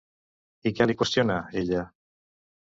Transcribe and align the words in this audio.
I 0.69 0.71
què 0.79 0.87
li 0.87 0.95
qüestiona, 1.03 1.37
ella? 1.63 1.87